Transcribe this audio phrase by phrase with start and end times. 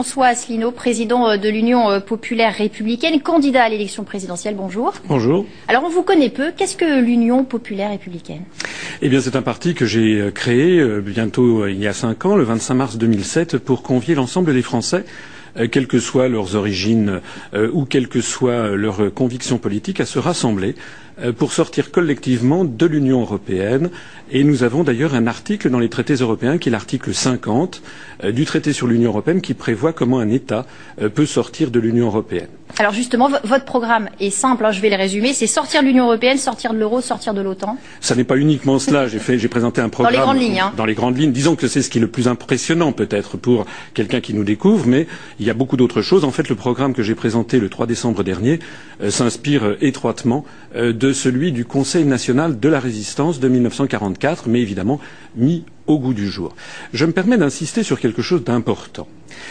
[0.00, 4.54] François Asselineau, président euh, de l'Union euh, populaire républicaine, candidat à l'élection présidentielle.
[4.56, 4.94] Bonjour.
[5.06, 5.44] Bonjour.
[5.68, 6.52] Alors, on vous connaît peu.
[6.56, 8.44] Qu'est-ce que l'Union populaire républicaine?
[9.02, 12.34] Eh bien, c'est un parti que j'ai euh, créé bientôt il y a cinq ans,
[12.34, 15.04] le 25 mars 2007, pour convier l'ensemble des Français
[15.72, 17.20] quelles que soient leurs origines
[17.72, 20.76] ou quelles que soient leurs convictions politiques, à se rassembler
[21.36, 23.90] pour sortir collectivement de l'Union européenne.
[24.30, 27.82] Et nous avons d'ailleurs un article dans les traités européens, qui est l'article 50
[28.32, 30.66] du traité sur l'Union européenne, qui prévoit comment un État
[31.14, 32.48] peut sortir de l'Union européenne.
[32.78, 36.04] Alors justement, votre programme est simple, hein, je vais le résumer, c'est sortir de l'Union
[36.06, 37.76] européenne, sortir de l'euro, sortir de l'OTAN.
[38.00, 39.06] Ça n'est pas uniquement cela.
[39.08, 40.60] J'ai présenté un programme dans les grandes lignes.
[40.60, 40.72] Hein.
[40.76, 43.66] Dans les grandes lignes, disons que c'est ce qui est le plus impressionnant peut-être pour
[43.94, 45.06] quelqu'un qui nous découvre, mais
[45.40, 46.24] il y a beaucoup d'autres choses.
[46.24, 48.60] En fait, le programme que j'ai présenté le 3 décembre dernier
[49.02, 50.44] euh, s'inspire euh, étroitement
[50.76, 55.00] euh, de celui du Conseil national de la résistance de 1944, mais évidemment
[55.36, 56.54] mis au goût du jour.
[56.92, 59.08] Je me permets d'insister sur quelque chose d'important.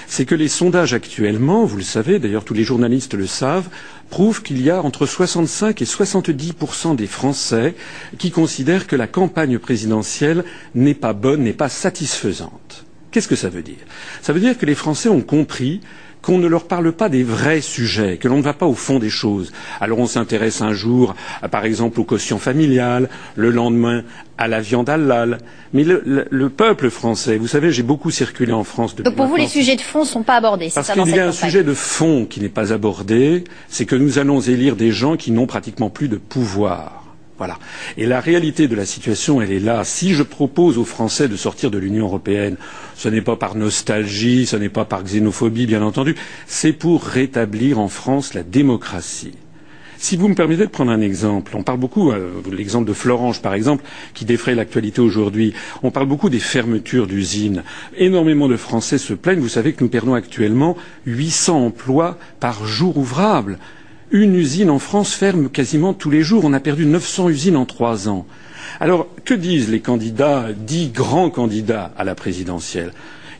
[0.07, 3.69] C'est que les sondages actuellement, vous le savez, d'ailleurs tous les journalistes le savent,
[4.09, 6.53] prouvent qu'il y a entre 65 et 70
[6.95, 7.75] des Français
[8.17, 10.43] qui considèrent que la campagne présidentielle
[10.75, 12.85] n'est pas bonne, n'est pas satisfaisante.
[13.11, 13.77] Qu'est-ce que ça veut dire?
[14.21, 15.81] Ça veut dire que les Français ont compris
[16.21, 18.99] qu'on ne leur parle pas des vrais sujets, que l'on ne va pas au fond
[18.99, 19.51] des choses.
[19.79, 21.15] Alors on s'intéresse un jour,
[21.49, 24.03] par exemple, au quotient familial, le lendemain
[24.37, 25.37] à la viande halal.
[25.73, 29.03] Mais le, peuple français, vous savez, j'ai beaucoup circulé en France depuis.
[29.03, 30.69] Donc pour vous, les sujets de fond ne sont pas abordés.
[30.73, 34.19] Parce qu'il y a un sujet de fond qui n'est pas abordé, c'est que nous
[34.19, 37.08] allons élire des gens qui n'ont pratiquement plus de pouvoir.
[37.39, 37.57] Voilà.
[37.97, 39.85] Et la réalité de la situation, elle est là.
[39.85, 42.57] Si je propose aux Français de sortir de l'Union européenne,
[42.95, 46.15] ce n'est pas par nostalgie, ce n'est pas par xénophobie, bien entendu,
[46.47, 49.31] c'est pour rétablir en France la démocratie.
[49.97, 53.41] Si vous me permettez de prendre un exemple, on parle beaucoup, euh, l'exemple de Florange
[53.41, 53.83] par exemple,
[54.13, 55.53] qui défraie l'actualité aujourd'hui,
[55.83, 57.63] on parle beaucoup des fermetures d'usines.
[57.97, 60.75] Énormément de Français se plaignent, vous savez que nous perdons actuellement
[61.05, 63.59] 800 emplois par jour ouvrable.
[64.11, 66.43] Une usine en France ferme quasiment tous les jours.
[66.43, 68.25] On a perdu 900 usines en trois ans.
[68.79, 72.91] Alors, que disent les candidats, dits grands candidats à la présidentielle?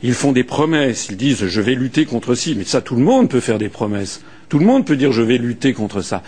[0.04, 3.02] Ils font des promesses, ils disent je vais lutter contre ci, mais ça tout le
[3.02, 4.22] monde peut faire des promesses.
[4.48, 6.22] Tout le monde peut dire je vais lutter contre ça.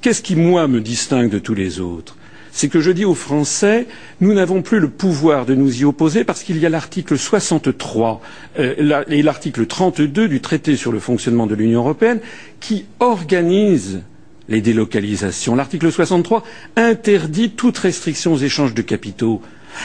[0.00, 2.16] Qu'est-ce qui, moi, me distingue de tous les autres?
[2.56, 3.86] C'est que je dis aux Français,
[4.22, 8.22] nous n'avons plus le pouvoir de nous y opposer parce qu'il y a l'article 63
[8.58, 12.18] euh, et l'article 32 du traité sur le fonctionnement de l'Union européenne
[12.58, 14.00] qui organisent
[14.48, 15.54] les délocalisations.
[15.54, 16.44] L'article 63
[16.76, 19.42] interdit toute restriction aux échanges de capitaux.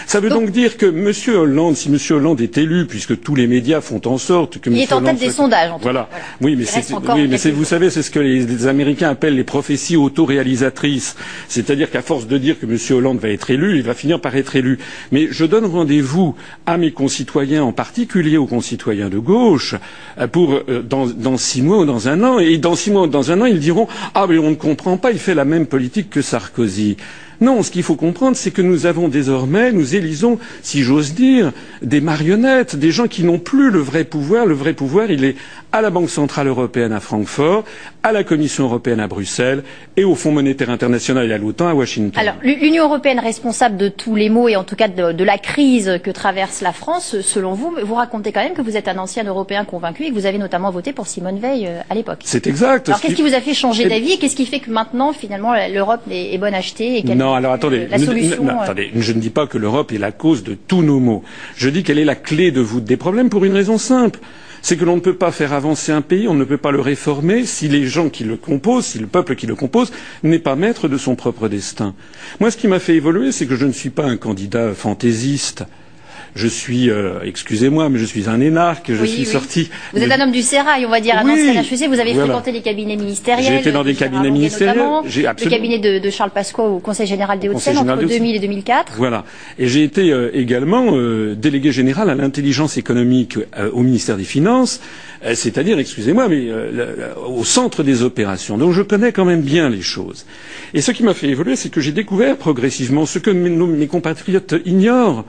[0.07, 1.11] Ça veut donc, dire que M.
[1.35, 1.97] Hollande, si M.
[2.09, 4.83] Hollande est élu, puisque tous les médias font en sorte que il M.
[4.83, 5.71] est en tête des sondages.
[5.71, 6.09] En tout voilà.
[6.41, 6.65] Oui, mais,
[7.13, 11.15] oui, mais vous savez, c'est ce que les, les, Américains appellent les prophéties autoréalisatrices.
[11.47, 12.77] C'est-à-dire qu'à force de dire que M.
[12.97, 14.79] Hollande va être élu, il va finir par être élu.
[15.11, 16.35] Mais je donne rendez-vous
[16.65, 19.75] à mes concitoyens, en particulier aux concitoyens de gauche,
[20.19, 22.39] euh, pour euh, dans, dans, six mois ou dans un an.
[22.39, 24.97] Et dans six mois ou dans un an, ils diront ah mais on ne comprend
[24.97, 26.97] pas, il fait la même politique que Sarkozy.
[27.41, 31.51] Non, ce qu'il faut comprendre, c'est que nous avons désormais, nous élisons, si j'ose dire,
[31.81, 34.45] des marionnettes, des gens qui n'ont plus le vrai pouvoir.
[34.45, 35.35] Le vrai pouvoir, il est
[35.71, 37.63] à la Banque centrale européenne à Francfort,
[38.03, 39.63] à la Commission européenne à Bruxelles
[39.95, 42.19] et au Fonds monétaire international et à l'OTAN à Washington.
[42.19, 45.37] Alors, l'Union européenne responsable de tous les maux et en tout cas de, de, la
[45.37, 48.97] crise que traverse la France, selon vous, vous racontez quand même que vous êtes un
[48.97, 52.19] ancien Européen convaincu et que vous avez notamment voté pour Simone Veil euh, à l'époque.
[52.25, 52.89] C'est exact.
[52.89, 55.53] Alors, qu'est-ce qui vous a fait changer d'avis et qu'est-ce qui fait que maintenant, finalement,
[55.73, 58.63] l'Europe est, bonne achetée et Non, alors attendez, la solution, non, euh...
[58.63, 61.23] attendez, je ne dis pas que l'Europe est la cause de tous nos maux.
[61.55, 64.19] Je dis qu'elle est la clé de voûte des problèmes pour une raison simple
[64.61, 66.81] c'est que l'on ne peut pas faire avancer un pays, on ne peut pas le
[66.81, 69.91] réformer si les gens qui le composent, si le peuple qui le compose
[70.23, 71.93] n'est pas maître de son propre destin.
[72.39, 75.63] Moi, ce qui m'a fait évoluer, c'est que je ne suis pas un candidat fantaisiste
[76.35, 79.25] je suis, euh, excusez-moi, mais je suis un énarque, je oui, suis oui.
[79.25, 79.69] sorti.
[79.93, 82.13] Vous êtes un homme du sérail, on va dire, un oui, ancien HEC, vous avez
[82.13, 82.25] voilà.
[82.25, 83.45] fréquenté les cabinets ministériels.
[83.45, 84.77] J'ai été dans des cabinets ministériels.
[85.05, 88.93] Le cabinet de, de, Charles Pasqua au Conseil général des Hauts-de-Seine entre 2000 et 2004.
[88.97, 89.25] Voilà.
[89.59, 94.23] Et j'ai été euh, également euh, délégué général à l'intelligence économique euh, au ministère des
[94.23, 94.81] Finances,
[95.33, 96.47] c'est-à-dire, excusez-moi, mais
[97.27, 98.57] au centre des opérations.
[98.57, 100.25] Donc je connais quand même bien les choses.
[100.73, 103.87] Et ce qui m'a fait évoluer, c'est que j'ai découvert progressivement ce que mes, mes
[103.87, 105.25] compatriotes ignorent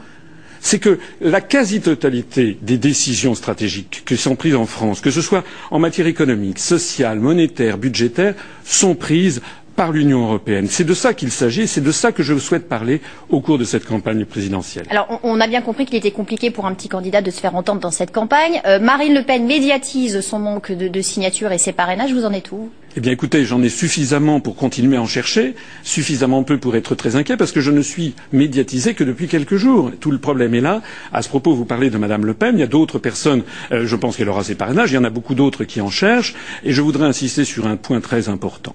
[0.63, 5.45] c'est que la quasi-totalité des décisions stratégiques qui sont prises en France, que ce soit
[5.73, 9.43] en matière économique, sociale, monétaire, budgétaire, sont prises
[9.77, 10.67] par l'Union européenne.
[10.69, 13.65] C'est de ça qu'il s'agit, c'est de ça que je souhaite parler au cours de
[13.65, 14.87] cette campagne présidentielle.
[14.91, 17.55] Alors, on, a bien compris qu'il était compliqué pour un petit candidat de se faire
[17.55, 18.61] entendre dans cette campagne.
[18.67, 22.13] Euh, Marine Le Pen médiatise son manque de, de signatures et ses parrainages.
[22.13, 22.71] Vous en êtes où?
[22.95, 26.95] Eh bien écoutez, j'en ai suffisamment pour continuer à en chercher, suffisamment peu pour être
[26.95, 29.91] très inquiet, parce que je ne suis médiatisé que depuis quelques jours.
[29.99, 30.83] Tout le problème est là.
[31.11, 33.87] À ce propos, vous parlez de Madame Le Pen, il y a d'autres personnes, euh,
[33.87, 36.35] je pense qu'elle aura ses parrainages, il y en a beaucoup d'autres qui en cherchent,
[36.65, 38.75] et je voudrais insister sur un point très important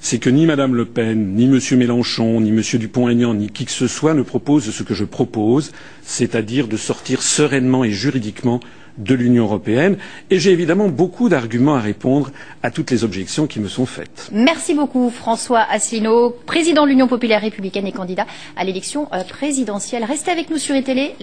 [0.00, 1.58] c'est que ni Madame Le Pen, ni M.
[1.78, 2.62] Mélenchon, ni M.
[2.78, 7.22] Dupont-Aignan, ni qui que ce soit ne propose ce que je propose, c'est-à-dire de sortir
[7.22, 8.60] sereinement et juridiquement
[8.98, 9.96] de l'Union européenne.
[10.30, 12.30] Et j'ai évidemment beaucoup d'arguments à répondre
[12.62, 14.28] à toutes les objections qui me sont faites.
[14.32, 18.26] Merci beaucoup François Asselineau, président de l'Union populaire républicaine et candidat
[18.56, 20.04] à l'élection euh, présidentielle.
[20.04, 21.14] Restez avec nous sur ETélé.